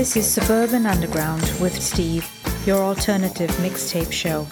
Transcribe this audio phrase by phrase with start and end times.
[0.00, 2.26] This is Suburban Underground with Steve,
[2.64, 4.46] your alternative mixtape show.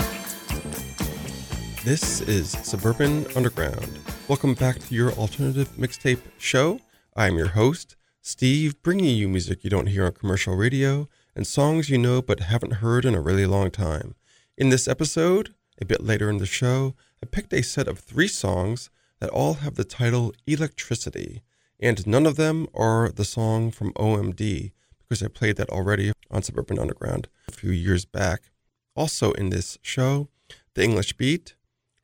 [1.84, 3.98] This is Suburban Underground.
[4.28, 6.80] Welcome back to your alternative mixtape show.
[7.16, 11.46] I am your host, Steve, bringing you music you don't hear on commercial radio and
[11.46, 14.16] songs you know but haven't heard in a really long time.
[14.58, 18.28] In this episode, a bit later in the show, I picked a set of three
[18.28, 21.40] songs that all have the title Electricity,
[21.80, 24.72] and none of them are the song from OMD,
[25.08, 28.50] because I played that already on Suburban Underground a few years back.
[28.94, 30.28] Also in this show,
[30.74, 31.54] The English Beat,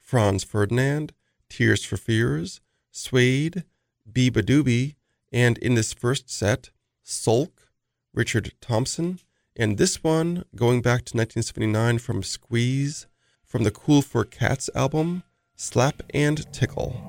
[0.00, 1.12] Franz Ferdinand,
[1.48, 3.64] Tears for Fears, Suede,
[4.10, 4.94] Beabadoobee,
[5.32, 6.70] and in this first set,
[7.02, 7.68] Sulk,
[8.14, 9.18] Richard Thompson,
[9.56, 13.06] and this one going back to 1979 from Squeeze,
[13.44, 15.22] from the Cool for Cats album,
[15.56, 17.00] Slap and Tickle.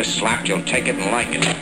[0.00, 1.59] You're slapped, you'll take it and like it.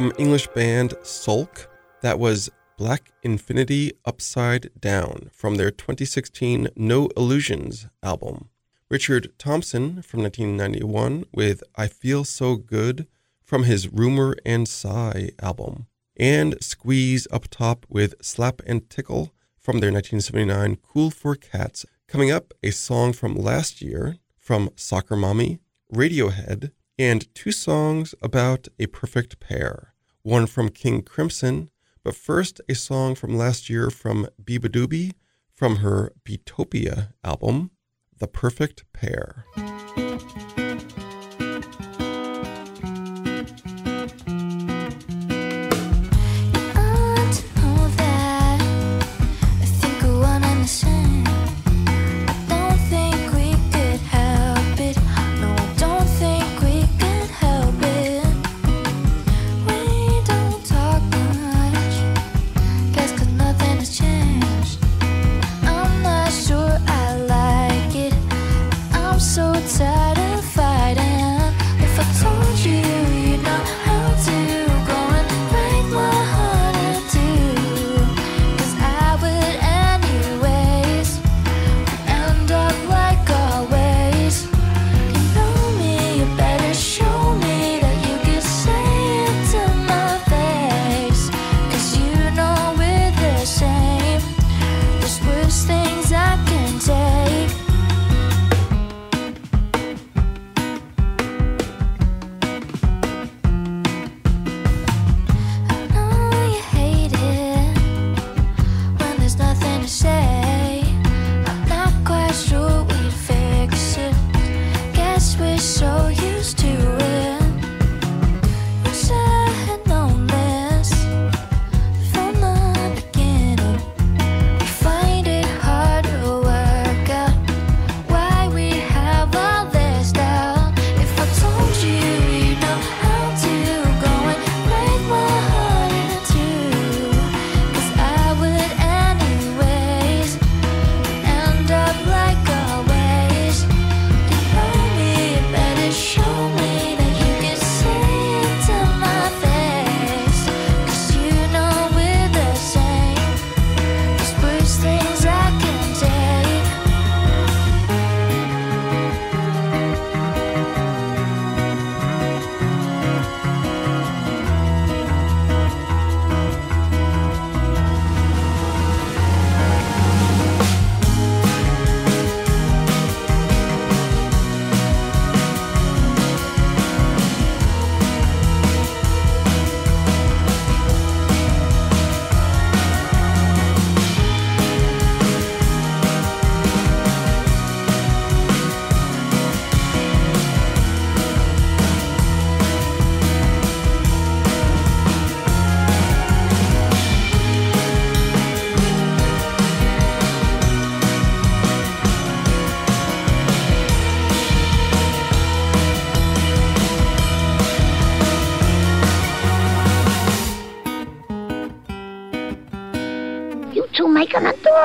[0.00, 1.68] From English band Sulk.
[2.00, 8.48] That was Black Infinity Upside Down from their 2016 No Illusions album.
[8.88, 13.08] Richard Thompson from 1991 with I Feel So Good
[13.42, 15.86] from his Rumor and Sigh album.
[16.16, 21.84] And Squeeze up top with Slap and Tickle from their 1979 Cool for Cats.
[22.08, 25.58] Coming up, a song from last year from Soccer Mommy,
[25.92, 29.89] Radiohead, and two songs about a perfect pair.
[30.22, 31.70] One from King Crimson
[32.02, 35.12] but first, a song from last year from beabadoobee
[35.52, 37.72] from her Beatopia album,
[38.18, 39.44] The Perfect Pair.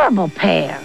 [0.06, 0.85] Adorable pair.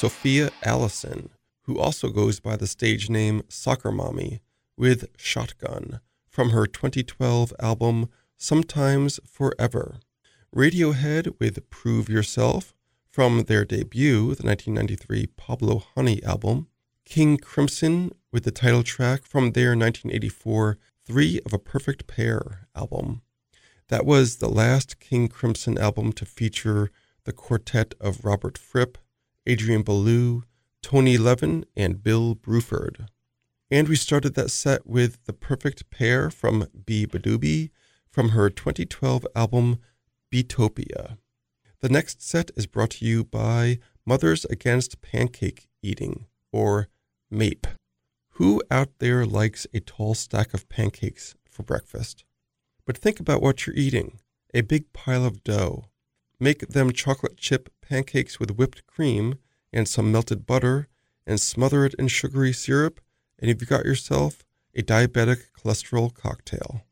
[0.00, 1.28] Sophia Allison,
[1.64, 4.40] who also goes by the stage name Soccer Mommy,
[4.74, 8.08] with Shotgun from her 2012 album
[8.38, 9.96] Sometimes Forever.
[10.56, 12.72] Radiohead with Prove Yourself
[13.10, 16.68] from their debut, the 1993 Pablo Honey album.
[17.04, 23.20] King Crimson with the title track from their 1984 Three of a Perfect Pair album.
[23.88, 26.90] That was the last King Crimson album to feature
[27.24, 28.96] the quartet of Robert Fripp,
[29.50, 30.44] Adrian Belew,
[30.80, 33.08] Tony Levin, and Bill Bruford.
[33.68, 37.70] And we started that set with The Perfect Pair from beabadoobee
[38.08, 39.80] from her 2012 album
[40.32, 41.18] Beatopia.
[41.80, 46.86] The next set is brought to you by Mothers Against Pancake Eating, or
[47.28, 47.66] MAPE.
[48.34, 52.22] Who out there likes a tall stack of pancakes for breakfast?
[52.86, 54.20] But think about what you're eating
[54.54, 55.86] a big pile of dough.
[56.42, 59.38] Make them chocolate chip pancakes with whipped cream
[59.74, 60.88] and some melted butter
[61.26, 62.98] and smother it in sugary syrup,
[63.38, 64.42] and you've got yourself
[64.74, 66.82] a diabetic cholesterol cocktail.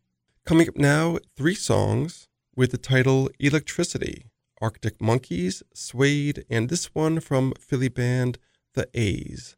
[0.45, 4.27] Coming up now, three songs with the title Electricity
[4.61, 8.39] Arctic Monkeys, Suede, and this one from Philly band
[8.75, 9.57] The A's.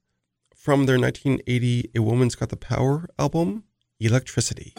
[0.55, 3.65] From their 1980 A Woman's Got the Power album,
[3.99, 4.75] Electricity.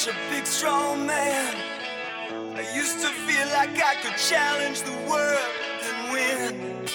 [0.00, 1.54] Such a big, strong man.
[2.56, 5.52] I used to feel like I could challenge the world
[5.84, 6.86] and win.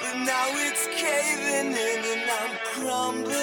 [0.00, 3.34] But now it's caving in and I'm crumbling.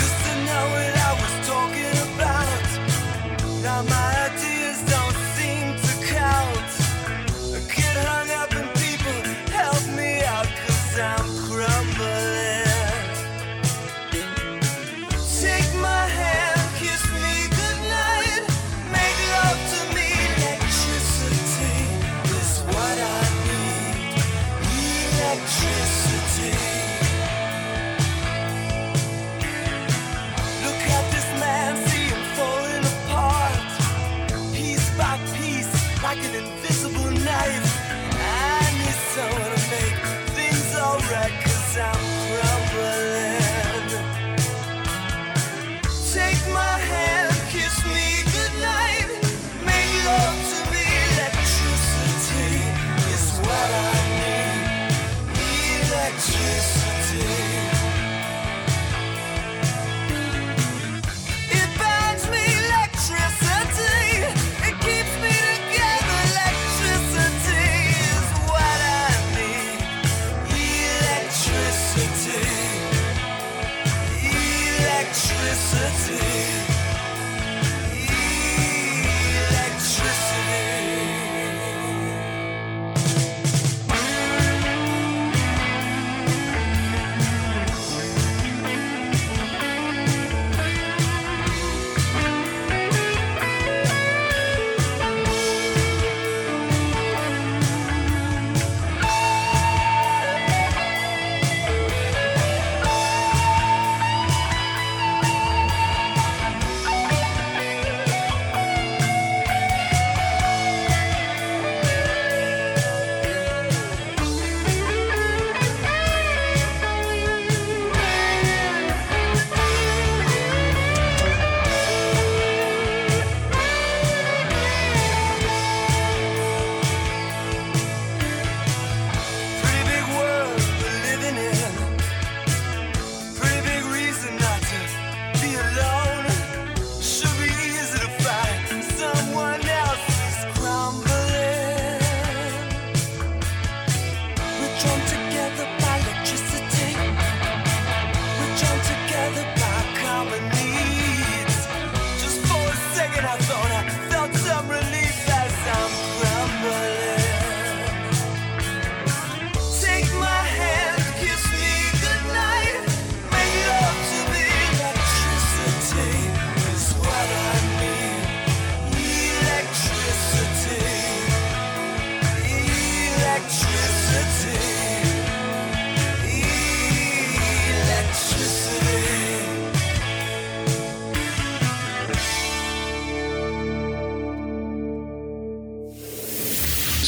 [0.00, 2.62] Used to know what I was talking about.
[3.62, 4.11] Now my
[36.14, 37.71] like an invisible knife.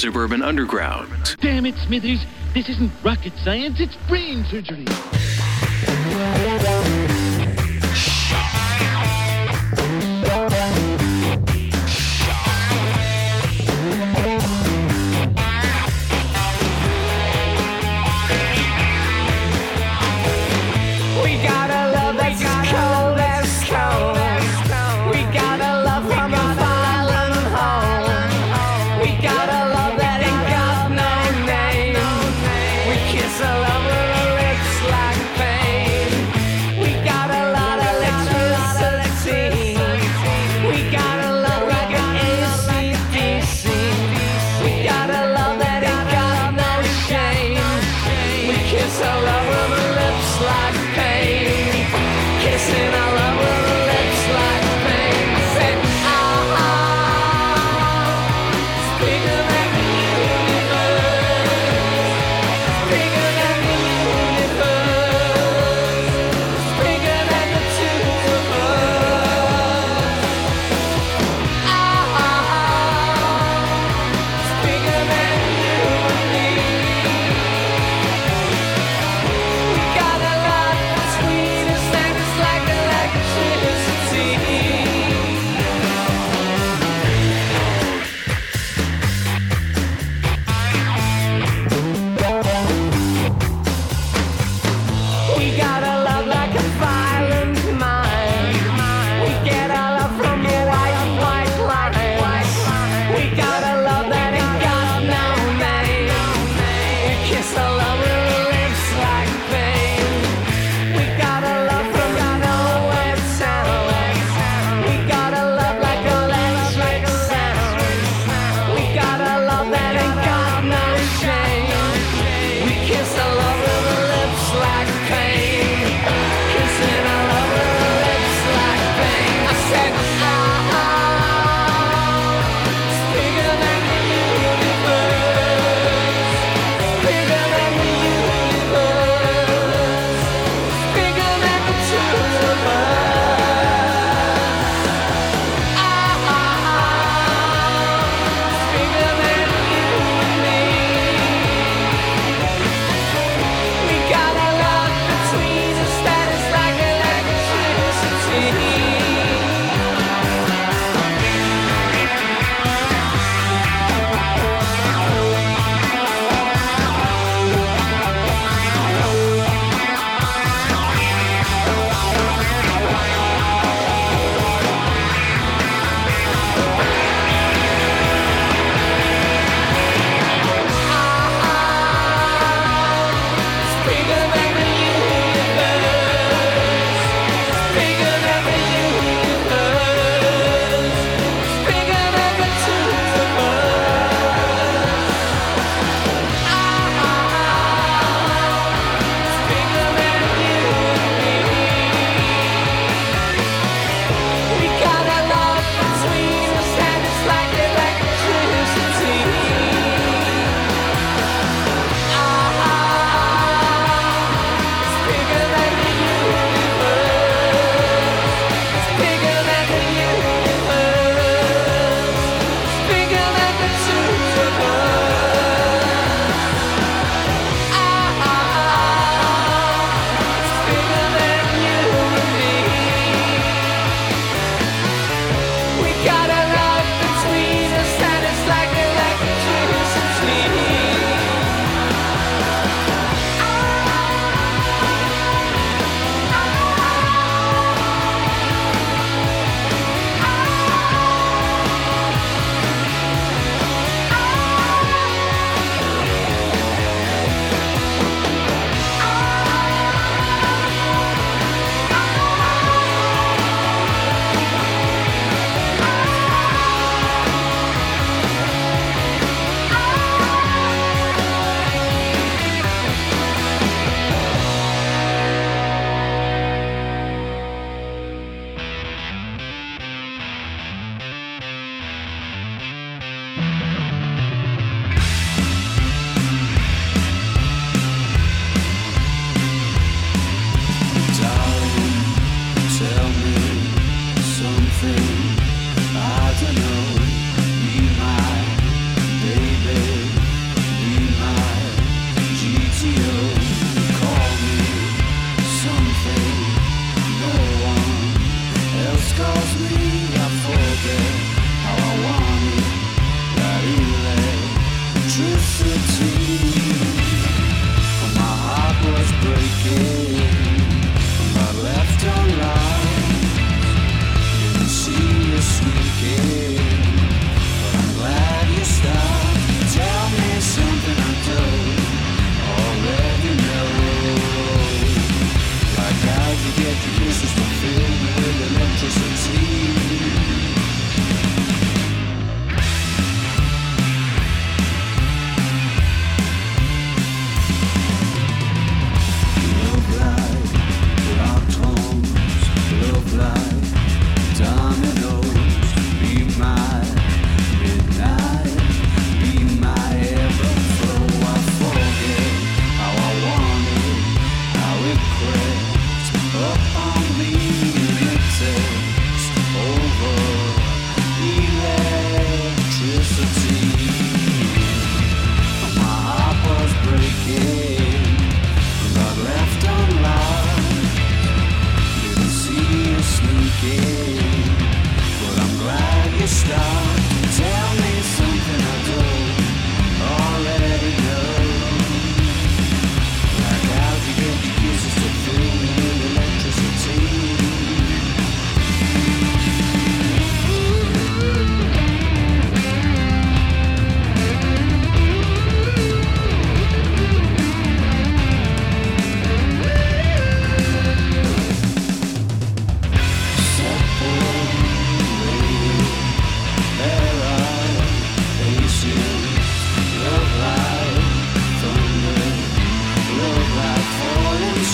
[0.05, 1.09] Suburban Underground.
[1.41, 2.27] Damn it, Smithers.
[2.53, 4.85] This isn't rocket science, it's brain surgery.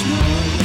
[0.01, 0.60] snow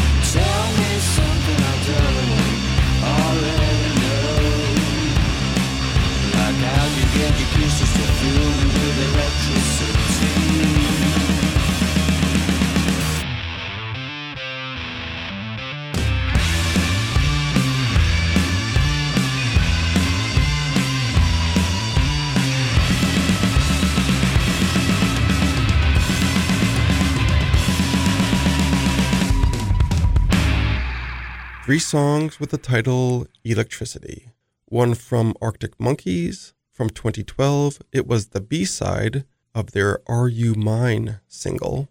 [31.76, 34.30] three songs with the title Electricity.
[34.68, 37.80] One from Arctic Monkeys from 2012.
[37.92, 41.90] It was the B side of their Are You Mine single.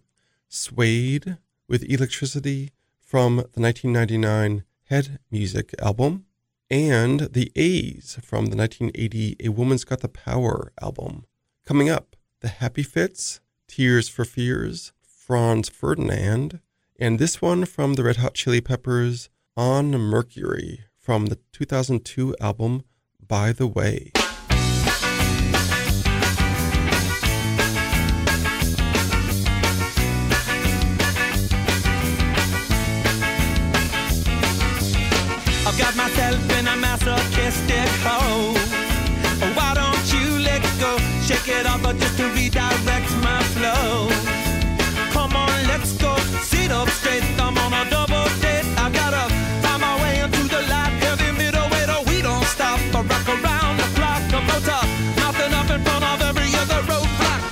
[0.48, 1.36] Suede
[1.68, 6.24] with Electricity from the 1999 Head Music album.
[6.70, 11.26] And the A's from the 1980 A Woman's Got the Power album.
[11.66, 16.60] Coming up, The Happy Fits, Tears for Fears, Franz Ferdinand,
[16.98, 22.82] and this one from the Red Hot Chili Peppers, on Mercury from the 2002 album
[23.26, 24.10] By the Way.
[35.66, 38.54] I've got myself in a masochistic hole.
[39.54, 40.98] Why don't you let go?
[41.22, 44.08] Shake it off just to redirect my flow.
[45.12, 46.16] Come on, let's go.
[46.42, 47.22] Sit up straight.
[47.38, 48.03] I'm on a double
[54.64, 54.88] clock.
[55.16, 57.42] Nothing up in front of every other roadblock.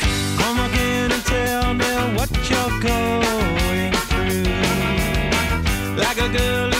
[0.40, 4.50] Come again and tell me what you're going through.
[6.02, 6.71] Like a girl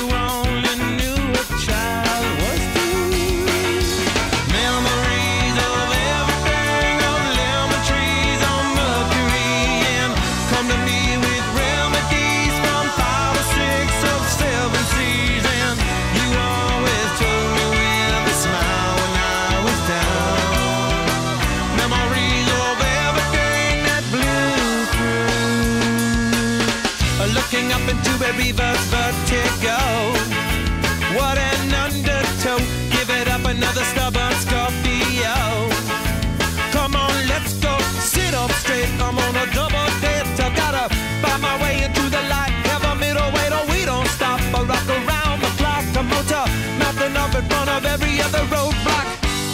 [47.48, 49.06] front of every other roadblock.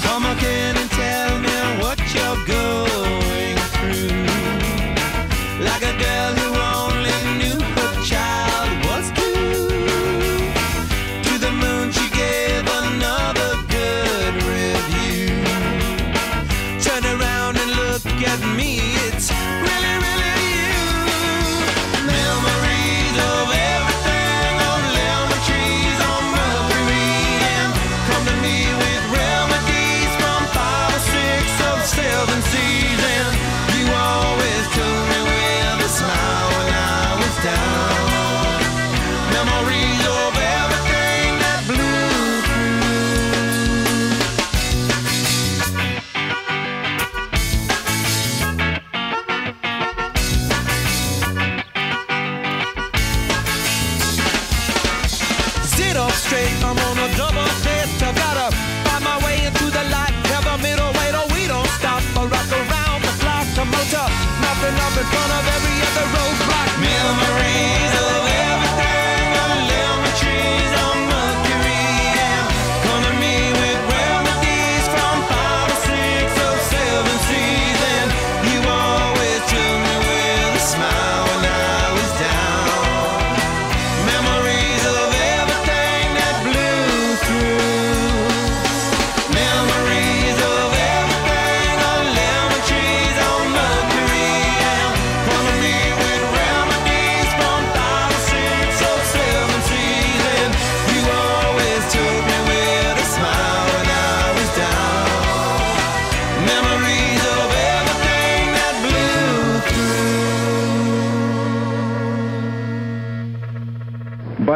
[0.03, 1.28] Come again and tell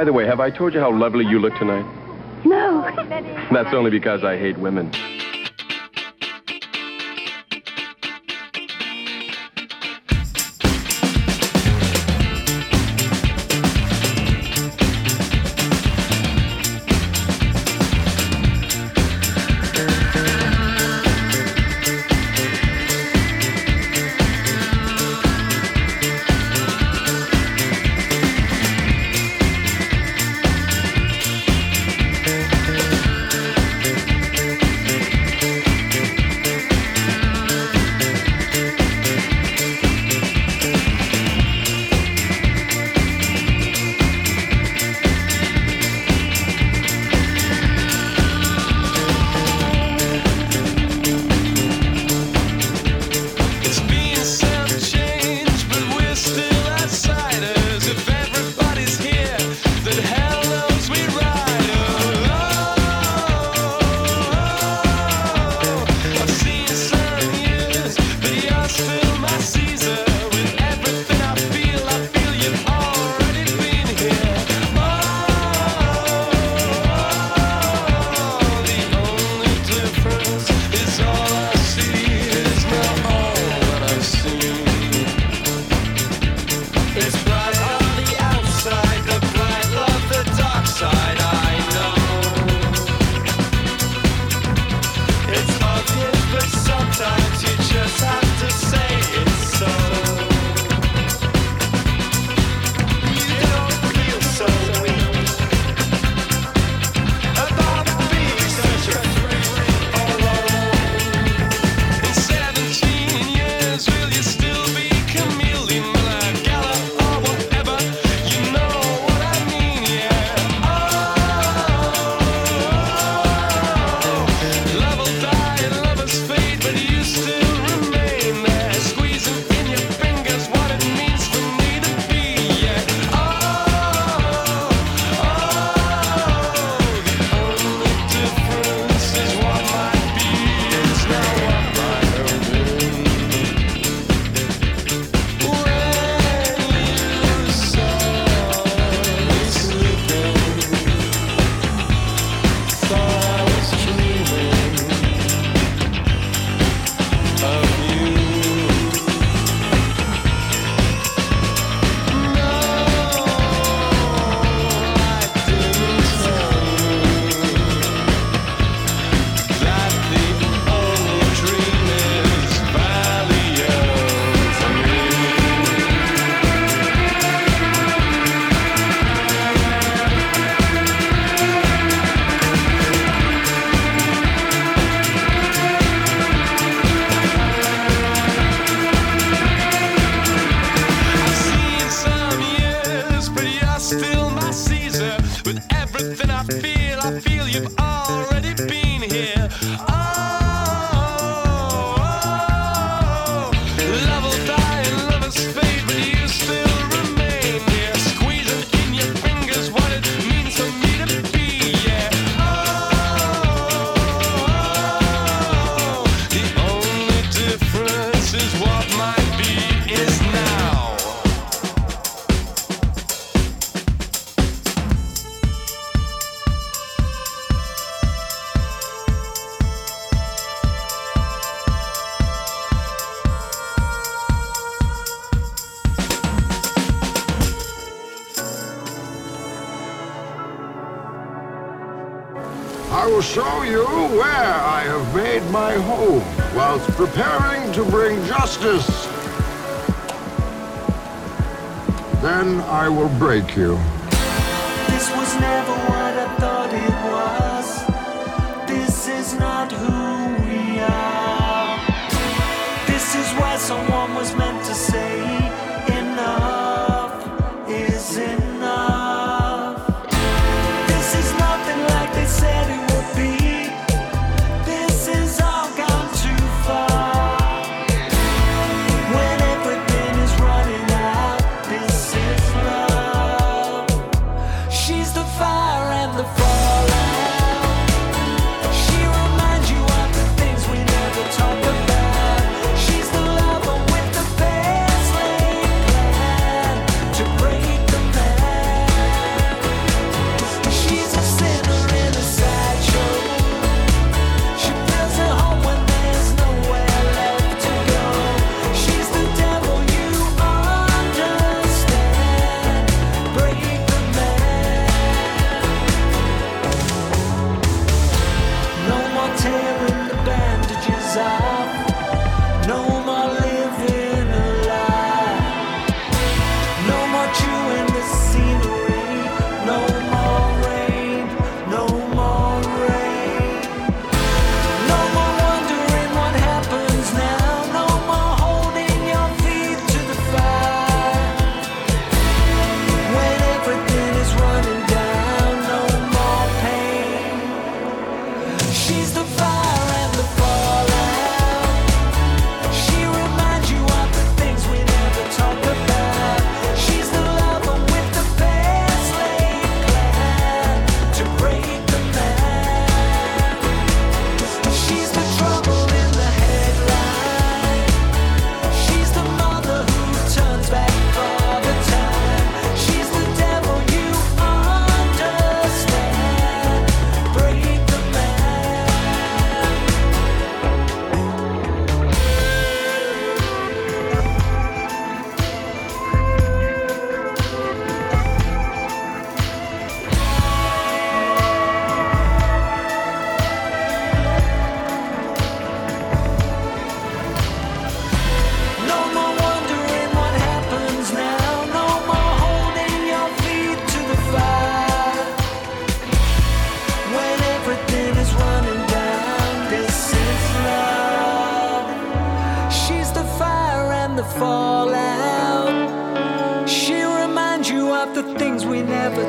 [0.03, 1.87] By the way, have I told you how lovely you look tonight?
[2.45, 2.83] No.
[3.53, 4.91] That's only because I hate women.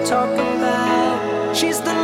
[0.03, 1.55] We never talk about.
[1.55, 2.02] She's the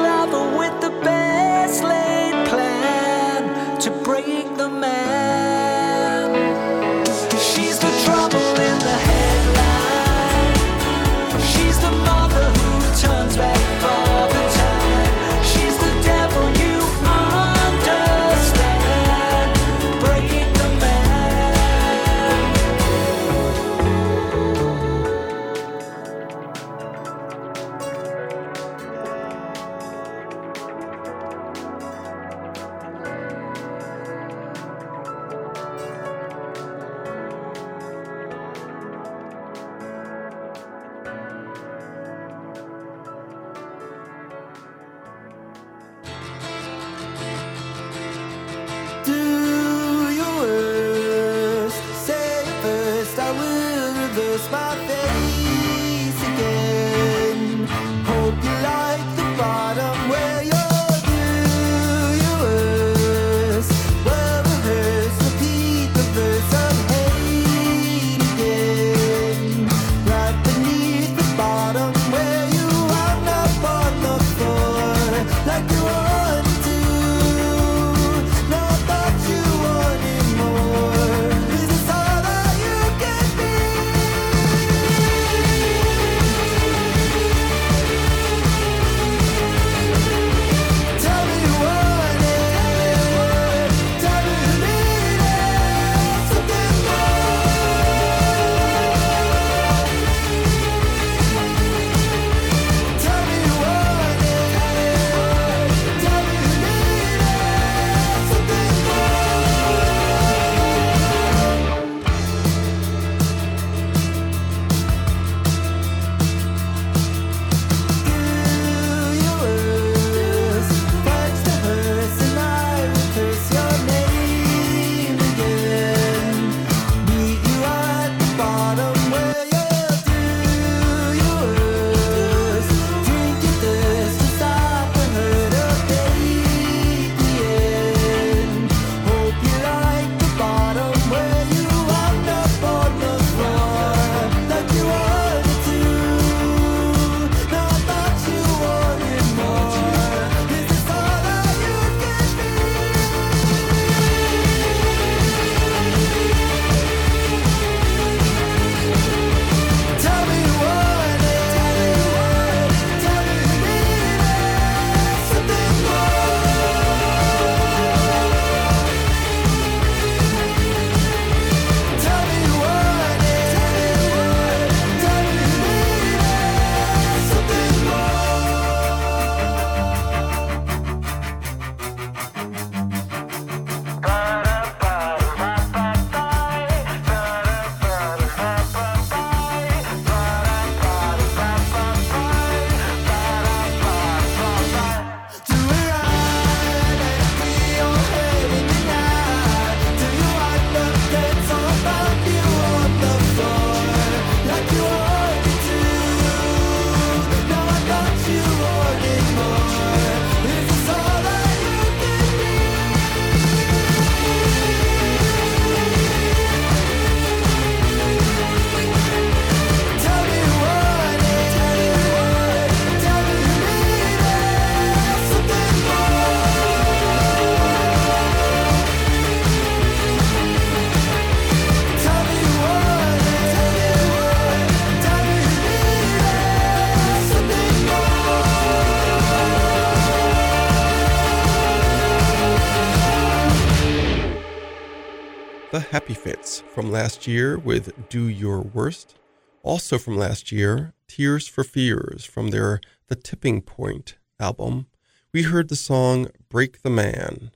[246.10, 249.14] Happy Fits from last year with Do Your Worst.
[249.62, 254.88] Also from last year, Tears for Fears from their The Tipping Point album.
[255.32, 257.51] We heard the song Break the Man.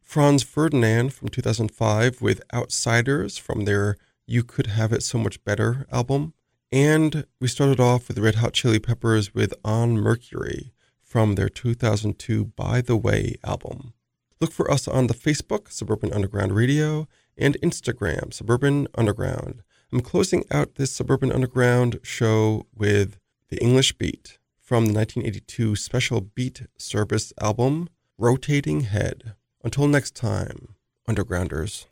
[0.00, 5.86] Franz Ferdinand from 2005 with Outsiders from their You Could Have It So Much Better
[5.92, 6.32] album.
[6.72, 12.46] And we started off with Red Hot Chili Peppers with On Mercury from their 2002
[12.56, 13.92] By the Way album.
[14.40, 17.06] Look for us on the Facebook, Suburban Underground Radio,
[17.38, 19.62] and Instagram, Suburban Underground.
[19.92, 23.18] I'm closing out this Suburban Underground show with
[23.48, 29.34] The English Beat from the 1982 Special Beat Service album, Rotating Head.
[29.64, 30.74] Until next time,
[31.08, 31.86] Undergrounders.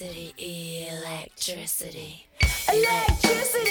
[0.00, 2.26] Electricity, electricity.
[2.72, 3.67] Electricity!